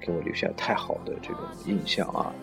[0.00, 2.34] 给我留下太好的这种印象啊。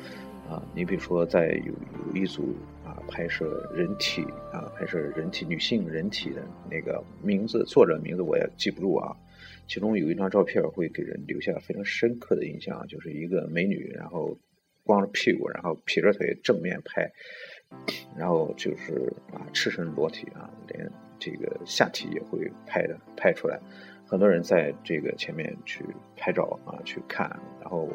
[0.49, 1.73] 啊，你比如说在有
[2.09, 4.21] 有一组啊拍摄人体
[4.51, 9.15] 啊拍摄人体女性人体的那个名字，作者名字我也记不住啊。
[9.67, 14.37] 其中有一张照片会给人留下非常深刻的印象，就是一个美女，然后
[14.83, 17.09] 光着屁股，然后劈着腿正面拍，
[18.17, 23.57] 然后就是啊赤身裸体啊，连这个下体也会拍的拍出来。
[24.11, 25.85] 很多人在这个前面去
[26.17, 27.29] 拍照啊去看，
[27.61, 27.87] 然后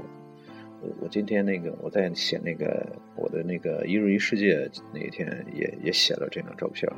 [0.81, 6.96] 我我今天那个我在写那个我的那个一日一世界那一天也也写了这张照片啊。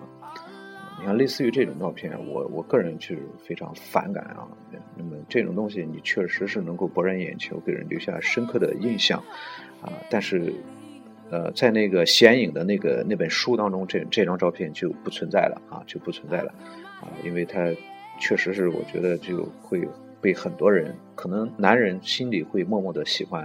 [1.00, 4.46] 你看，类似于这种照片，我我个人是非常反感啊。
[4.96, 9.18] 那么这种东西，你确实是能够博人眼球，给人留下深刻的印象
[9.80, 9.92] 啊。
[10.08, 10.52] 但是，
[11.28, 16.54] 呃，在那个显影的那个那本书当中，这这张照片就不存在了啊，就不存在了
[17.00, 17.72] 啊，因为它
[18.18, 19.86] 确实是我觉得就会
[20.20, 23.44] 被很多人，可能男人心里会默默的喜欢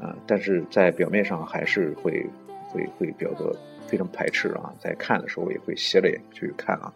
[0.00, 2.26] 啊，但是在表面上还是会
[2.68, 3.44] 会会表达。
[3.88, 6.92] 非常排斥啊，在看的时候也会斜着眼去看啊，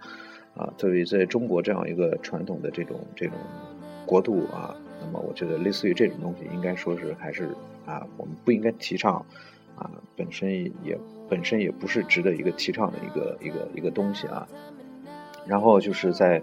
[0.55, 3.35] 啊，作为在中国这样一个传统的这种这种
[4.05, 7.49] 国度啊，那么我觉得类似于这种东西，应该说是还是
[7.87, 9.25] 啊，我们不应该提倡
[9.75, 10.51] 啊，本身
[10.85, 10.99] 也
[11.31, 14.47] 本身也不是值得一个提倡的一个一个一个东西啊。
[15.47, 16.43] 然后就是在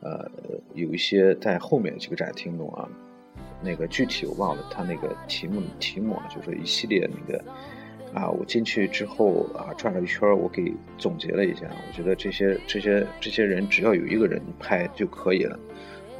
[0.00, 0.30] 呃
[0.74, 2.88] 有一些在后面几个展厅中啊，
[3.62, 7.44] 那个具体我忘了，他那个题目题目啊，就是一系列那个。
[8.12, 15.56] 啊，我进去之后啊，转了一圈，我给总结了一下，我觉得这些这些这些人只要有一个人拍就可以了，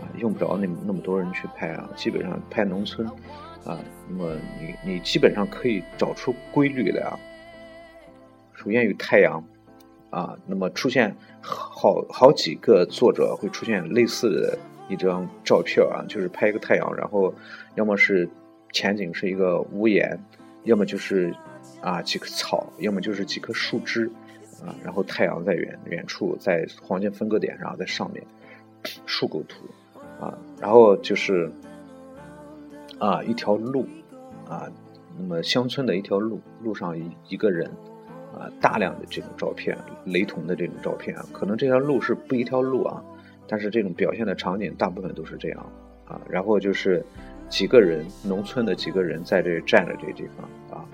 [0.01, 3.05] 啊，用不着那那么多人去拍啊，基本上拍农村，
[3.64, 3.77] 啊，
[4.09, 7.19] 那么你你基本上可以找出规律来啊。
[8.55, 9.45] 首先有太阳，
[10.11, 17.33] 啊，那么出现好好几个作者会出现类似的一张照片啊，就是拍一个太阳，然后
[17.77, 18.29] 要么是
[18.73, 20.18] 前景是一个屋檐，
[20.64, 21.33] 要么就是
[21.81, 24.11] 啊几棵草，要么就是几棵树枝
[24.66, 28.27] 啊，然后太阳在远远处，在黄金分割点上，在上面，
[29.07, 29.64] 树构图
[30.20, 31.51] 啊，然后就是
[32.99, 33.87] 啊一条路
[34.49, 34.68] 啊，
[35.16, 37.70] 那么乡村的一条路，路上一一个人。
[38.33, 43.03] 啊，大量的这种照片，雷同的这种照片啊，可能这条路是不一条路啊，
[43.49, 45.73] 但是这种表现的场景大部分都是这样
[46.05, 46.21] 啊。
[46.29, 47.05] 然后就是
[47.49, 50.87] 几个人，农村的几个人在这站着这地方啊，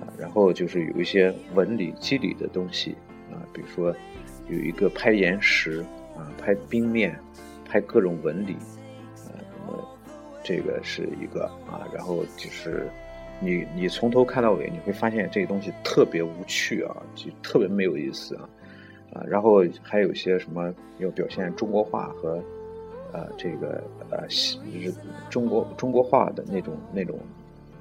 [0.00, 2.96] 啊，然后就是有一些纹理、肌理的东西
[3.30, 3.94] 啊，比如说
[4.48, 5.84] 有一个拍岩石
[6.16, 7.18] 啊，拍冰面，
[7.68, 8.54] 拍各种纹理
[9.26, 9.86] 啊，那么
[10.42, 12.88] 这个是一个啊，然后就是。
[13.42, 18.48] 你你从头看到尾，你会发现这个东西特别无趣啊，就特别没有意思啊，
[19.12, 22.40] 啊，然后还有一些什么要表现中国画和，
[23.12, 24.58] 呃，这个呃，是
[25.28, 27.18] 中国中国画的那种那种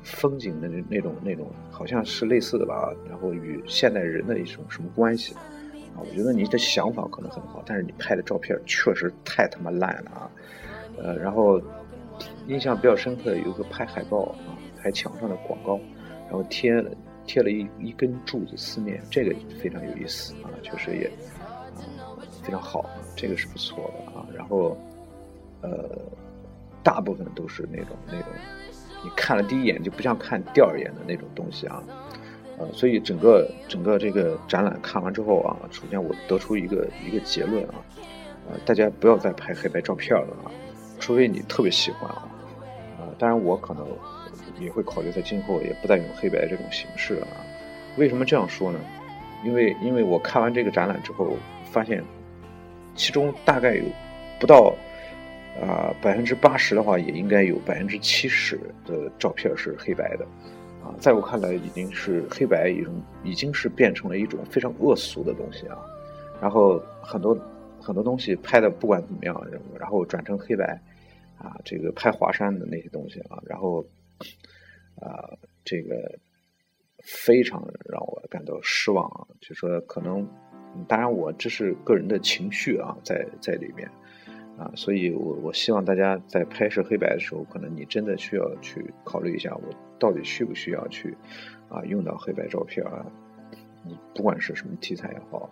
[0.02, 5.36] 风景的那那种那种，好像是类似的吧，然后与现代人的一种什么关系
[5.96, 6.02] 啊？
[6.02, 10.32] 我觉得你的想法可能很好，但是你拍的照片确实太他妈烂了啊，
[10.98, 11.62] 呃，然后
[12.48, 14.36] 印象比较深刻的有个拍海报啊。
[14.82, 15.80] 拍墙上的广告，
[16.26, 16.90] 然后贴了
[17.28, 21.06] 贴了一一根柱子四面，这个非常有意思啊，确实也
[21.40, 21.70] 啊
[22.42, 24.26] 非常好，这个是不错的啊。
[24.36, 24.76] 然后
[25.62, 26.02] 呃，
[26.82, 28.26] 大部分都是那种那种，
[29.04, 31.84] 你看了第一眼就不像看第二眼的那种东西啊，
[32.58, 37.76] 呃，所以整个整个这个展览看完之后啊，首先我得出一个一个结论啊，
[38.50, 40.52] 呃，大家不要再拍黑白照片了啊，
[41.00, 42.28] 除非你特别喜欢啊，
[42.98, 43.86] 啊，当然我可能。
[44.62, 47.44] 也会考虑在今后也不再用黑白这种形式了啊？
[47.98, 48.80] 为什么这样说呢？
[49.44, 51.36] 因为因为我看完这个展览之后，
[51.72, 52.02] 发现
[52.96, 53.84] 其中大概有
[54.40, 54.74] 不到
[55.60, 60.26] 啊百分之八十的话，也应该有百分之七十的照片是黑白的
[60.82, 60.96] 啊。
[61.00, 62.94] 在我看来，已经是黑白一种
[63.24, 65.78] 已经是变成了一种非常恶俗的东西啊。
[66.40, 67.38] 然后很多
[67.82, 69.44] 很多东西拍的不管怎么样，
[69.78, 70.80] 然后转成黑白
[71.38, 73.84] 啊，这个拍华山的那些东西啊，然后。
[75.02, 75.34] 啊，
[75.66, 76.20] 这个
[77.04, 77.60] 非常
[77.90, 79.28] 让我感到失望啊！
[79.40, 80.28] 就说可能，
[80.88, 83.90] 当然我这是个人的情绪啊，在在里面
[84.60, 91.18] 啊，所以我我希望大家在拍摄黑白的时候，可能你真的需要去考虑一下，我到底需不需要去
[91.68, 93.04] 啊用到黑白照片啊？
[93.84, 95.50] 你不管是什么题材也好，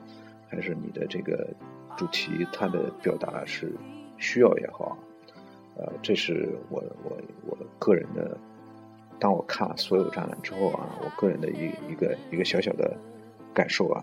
[0.47, 1.51] 还是你的这个
[1.97, 3.73] 主题，它的表达是
[4.19, 4.95] 需要也好，
[5.75, 8.37] 呃，这是我我我个人的。
[9.19, 12.95] 当我看了所有展览之后啊，我个人的一一个一个小小的
[13.53, 14.01] 感受啊。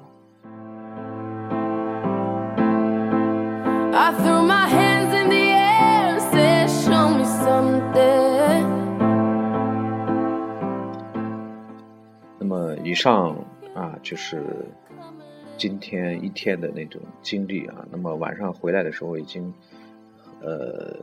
[12.38, 13.34] 那么以上
[13.74, 14.44] 啊，就是
[15.56, 17.86] 今天一天的那种经历啊。
[17.90, 19.50] 那么晚上回来的时候已经，
[20.42, 20.94] 呃。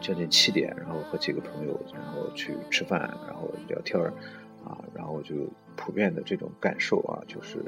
[0.00, 4.12] 将近七点，然后和几个朋友，然后去吃饭，然后聊天儿，
[4.64, 5.34] 啊，然后就
[5.74, 7.58] 普遍的这种感受啊，就是，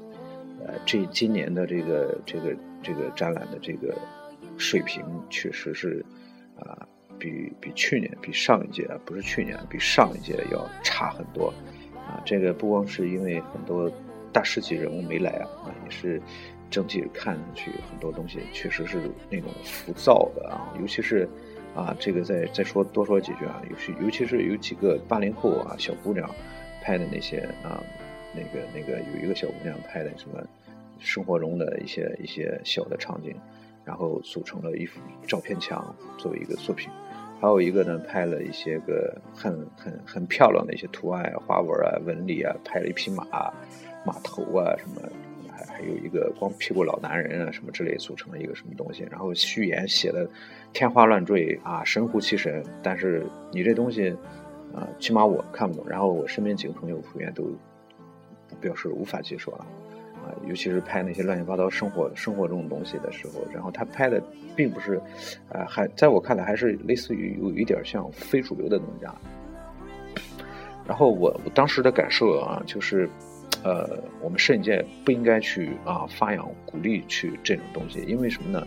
[0.65, 3.93] 呃，这今年的这个这个这个展览的这个
[4.57, 6.05] 水平，确实是
[6.57, 6.87] 啊，
[7.19, 11.53] 比比去年，比上一届，不是去年，比上一届要差很多，
[11.97, 13.91] 啊，这个不光是因为很多
[14.33, 16.23] 大师级人物没来啊，啊，也是
[16.71, 21.29] 整体看上去很多东西确实是那种浮躁的啊，尤其是。
[21.75, 26.29] 啊，这个再再说多说几句啊，尤其尤其是有几个八零后啊小姑娘
[26.83, 27.83] 拍的那些啊，
[28.35, 30.43] 那个那个有一个小姑娘拍的什么
[30.99, 33.35] 生活中的一些一些小的场景，
[33.85, 36.91] 然后组成了一幅照片墙作为一个作品，
[37.41, 43.25] 还有一个呢拍了一些个很很很漂亮的一些图案花纹啊纹理啊，拍了一匹马
[44.05, 45.09] 马头啊什么。
[45.69, 50.29] 还有一个光屁股老男人啊，什么之类组成了一个什么东西，然后序言写的
[50.73, 52.63] 天花乱坠啊，神乎其神。
[52.83, 54.11] 但是你这东西
[54.75, 55.85] 啊，起码我看不懂。
[55.89, 57.51] 然后我身边几个朋友普遍都
[58.61, 59.67] 表示无法接受啊
[60.25, 64.23] 啊，尤其是拍那些乱七八糟生活生活中的东西的时候，然后他拍的
[64.55, 65.01] 并不是
[65.51, 69.21] 啊，还在我看来还是类似于有一点像非主流的东西啊。
[70.87, 73.09] 然后我我当时的感受啊，就是。
[73.63, 73.89] 呃，
[74.23, 78.67] 我们摄影界不应该去啊发扬鼓励去这种东西，因为什么呢？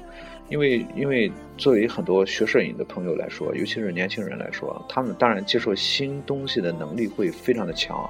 [0.49, 8.07] 因为因为作为很多学摄影的朋友来说，尤其是年轻人来说，他们当然接受新东西的能力会非常的强。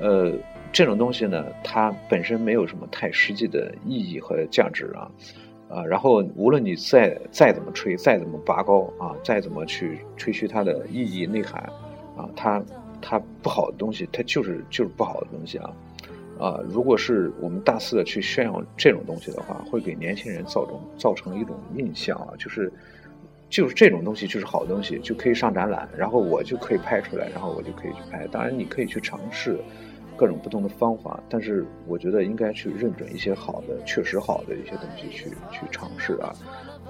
[0.00, 0.32] 呃，
[0.72, 5.10] 这种东西呢，它本身没有什么太实际的意义和价值啊
[5.68, 5.84] 啊。
[5.84, 11.60] 然后无论你再再怎么吹，再怎么拔高啊，再怎么去吹嘘它的意义内涵
[12.16, 12.62] 啊，它
[13.02, 15.70] 它不好的东西，它就是就是不好的东西啊。
[16.38, 22.70] 啊，如果是我们大肆的去炫耀这种东西的话，会给年轻人造成造成一种印象啊，就是
[23.48, 28.26] 就是这种东西就是好东西，就可以上展览，然后我就可以拍出来，然后我就可以去拍。
[28.26, 29.58] 当然，你可以去尝试
[30.16, 36.34] 各种不同的方法，但是我觉得应该去认准一些好的、确实好的一些东西去去尝试啊，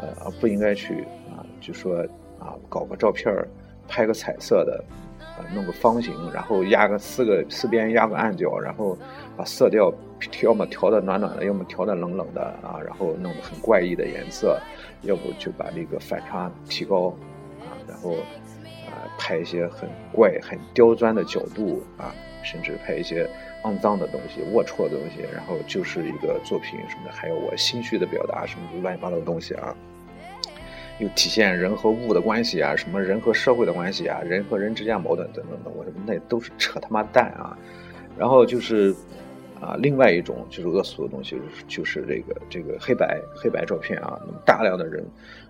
[0.01, 1.99] 呃，不应该去啊，就说
[2.40, 3.32] 啊，搞个照片
[3.86, 4.84] 拍个彩色的。
[5.55, 8.97] 弄个方形，然后压个四个四边压个暗角，然后
[9.37, 9.93] 把色调
[10.43, 14.59] 要么调的暖暖的，要么调的冷冷的啊，然后弄得很怪异的颜色，
[15.03, 17.09] 要不就把这个反差提高
[17.61, 18.12] 啊，然后
[18.87, 23.28] 啊拍一些很怪、很刁钻的角度啊，甚至拍一些
[23.64, 29.74] 肮脏的东西、龌龊的东西，然后就是一个作品什么的，还有我心虚的表达什么乱七八糟的东西啊。
[30.99, 37.57] 又体现人和物的关系啊，什么人和社会的关系啊，人和人之间矛盾等等等，我说那都是扯他妈蛋啊！
[38.16, 38.94] 然后就是
[39.61, 41.38] 啊，另外一种就是恶俗的东西，
[41.68, 45.05] 就是这个这个黑白黑白照片啊，那么大量的人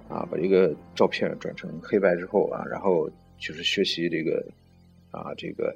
[0.08, 4.44] 啊，把一个照片转成黑白之后啊，然后就是学习这个
[5.10, 5.74] 啊这个。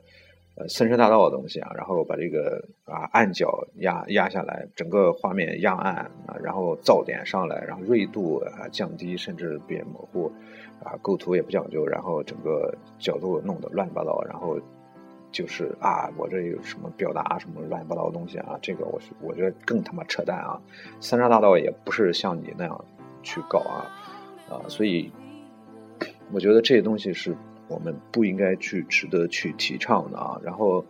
[0.68, 5.96] 森山大道的东西啊，然后把这个啊暗角压压下来，整个画面压暗
[6.26, 10.30] 啊，然后噪点上来，然后锐度啊降低，甚至变模糊，
[10.84, 14.58] 啊构图也不讲究，然后整个角度弄得乱七八糟，然后
[15.32, 20.60] 就是啊我这有什么表达什么乱七八糟的东西啊，这个我我觉得更他妈扯淡啊！
[21.00, 22.84] 森山大道也不是像你那样
[23.22, 23.90] 去搞啊
[24.48, 25.10] 啊，所以
[26.32, 27.36] 我觉得这些东西是。
[27.70, 30.84] 我们不应该去值得去提倡的啊，然后，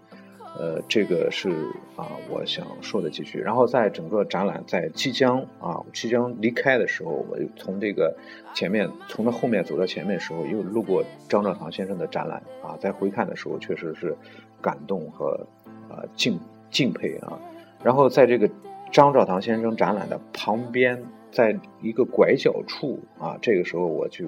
[0.59, 1.51] 呃，这个是
[1.95, 3.39] 啊，我想说的几句。
[3.39, 8.17] 然后在整个展览在即将啊即将离开的时候，我从这个
[8.55, 14.17] 前面从他后面走到前面的时候，又路过张兆堂先生的展览啊，在回看的时候确实是
[14.63, 15.47] 感动和
[15.91, 17.39] 啊敬敬佩啊。
[17.85, 18.49] 然后在这个
[18.91, 24.25] 张兆堂先生展览的旁边，在一个拐角处啊，这个时候我就。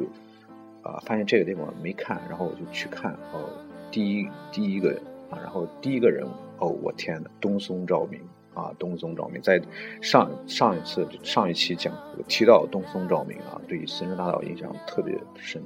[0.82, 3.12] 啊，发现这个地方没看，然后我就去看。
[3.32, 3.48] 哦，
[3.90, 4.90] 第一第一个
[5.30, 6.26] 啊，然后第一个人
[6.58, 8.20] 哦，我天呐，东松照明
[8.52, 9.62] 啊，东松照明，在
[10.00, 11.94] 上上一次上一期讲
[12.26, 15.62] 提到东松照明啊，对于森山大道印象特别深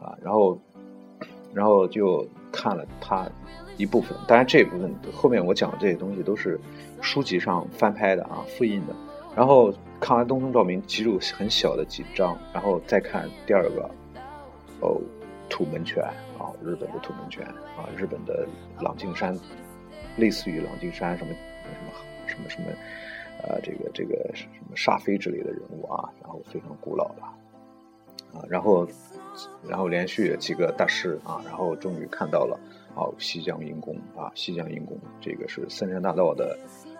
[0.00, 0.16] 啊。
[0.22, 0.58] 然后
[1.52, 3.28] 然后就看了他
[3.76, 6.58] 一部分，当然这一部分后面我讲的这些东西都是
[7.02, 8.94] 书籍上翻拍的啊，复印的。
[9.36, 13.90] 然后看完东松照明，记住很小的几张，然后再看第二个。
[14.80, 15.00] 哦，
[15.48, 16.02] 土门泉
[16.38, 17.44] 啊，日本的土门泉
[17.76, 18.46] 啊，日本的
[18.80, 19.36] 朗静山，
[20.16, 21.32] 类似于朗静山什么
[21.64, 21.92] 什么
[22.26, 22.68] 什么什么，
[23.42, 27.22] 呃，这个这个什么沙飞之类的人物啊，然后非常古老的
[28.38, 28.86] 啊，然后
[29.66, 32.58] 然后连续几个大师啊，然后终于看到了
[32.94, 36.56] 哦，西江阴公啊，西江阴公，这个是森山大道的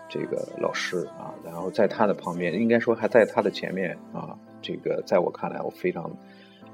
[0.09, 6.11] 这个老师啊，然后在他的旁边，应该说还在他的前面啊，这个在我看来，我非常。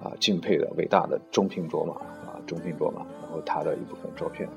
[0.05, 1.95] 啊，敬佩的伟大的中平卓玛
[2.29, 4.47] 啊，中平卓玛，然后他的一部分照片，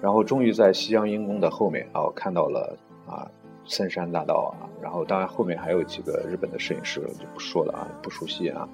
[0.00, 2.74] 然后终于在西江英宫的后面啊，看到了
[3.06, 3.28] 啊，
[3.66, 8.66] 森山大道啊，然后当然后面还有几个日本的摄影师就不说了啊，不熟悉啊，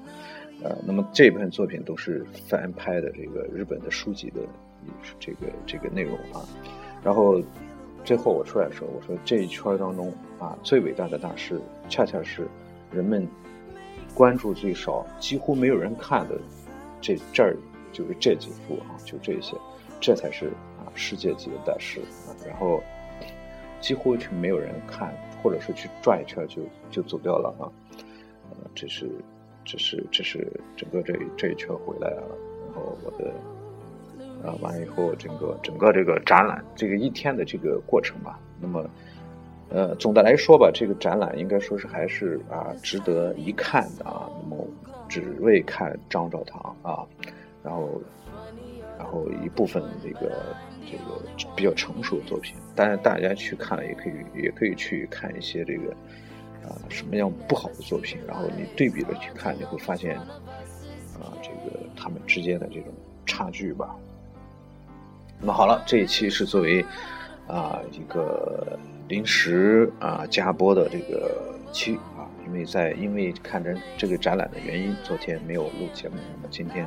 [0.63, 4.41] 呃，那么这部分作品都是翻拍的这个日本的书籍的
[5.19, 6.47] 这个这个内容啊，
[7.03, 7.43] 然后
[8.05, 12.47] 最后我出来的时候，我说这一圈当中啊，最伟大的大师恰恰是
[12.93, 13.27] 人们。
[14.15, 16.39] 关注最少，几乎没有人看的，
[17.01, 17.57] 这这儿
[17.93, 19.57] 就是这几幅啊，就这些，
[20.01, 20.47] 这才是
[20.79, 22.37] 啊世界级的大师啊。
[22.47, 22.83] 然后
[23.81, 27.65] 几乎就没有人看，或者是去转一圈就就走掉了啊。
[28.51, 29.11] 呃，这是
[29.65, 32.23] 这是这是整个这这一圈回来了，
[32.67, 33.33] 然后我的
[34.47, 38.85] 啊完了以后，整个整个这个展览这个一天的这个过程吧，那么。
[39.73, 44.29] 呃，总的来说吧，这个展览应该说是还是啊值得一看的啊。
[44.43, 44.67] 那么
[45.09, 47.07] 只为看张兆堂啊，
[47.63, 48.03] 然后
[48.99, 51.23] 然后一部分这个这个
[51.55, 55.93] 比较成熟的作品，当然大家去看也可以，也可以去看一些这个
[56.65, 62.93] 啊什么样不好的作品，然后你对比着去看，你会发现啊这个他们之间的这种
[63.25, 63.95] 差距吧。
[65.39, 66.85] 那么好了，这一期是作为
[67.47, 68.77] 啊一个。
[69.11, 76.87] 临时啊加播的这个期啊，因为在因为看着这个展览的原因，昨天没有录节目，那么今天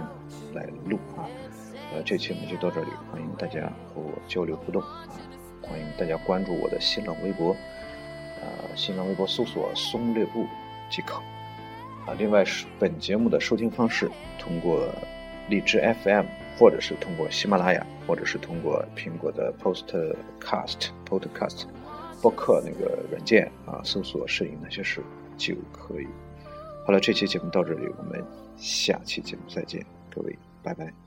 [0.53, 1.27] 来录啊。
[1.93, 5.11] 呃，这期我们就到这里，欢迎大家和我交流互动啊，
[5.61, 7.53] 欢迎大家关注我的新浪微博，
[8.39, 10.45] 呃，新浪微博搜索“松略部”
[10.89, 11.15] 即可
[12.07, 12.15] 啊。
[12.17, 14.09] 另外是本节目的收听方式，
[14.39, 14.87] 通过
[15.49, 16.25] 荔枝 FM
[16.57, 21.65] 或者是通过喜马拉雅，或者是通过苹果的 Postcast Podcast
[22.23, 25.03] 播客那个软件啊，搜索“摄影那些事”
[25.35, 26.07] 就可以。
[26.85, 28.23] 好了，这期节目到这里，我们
[28.55, 31.02] 下期节目再见，各位，拜拜。